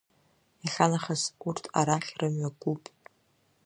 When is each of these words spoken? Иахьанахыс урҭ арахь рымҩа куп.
Иахьанахыс 0.63 1.23
урҭ 1.47 1.63
арахь 1.79 2.11
рымҩа 2.19 2.49
куп. 2.61 2.83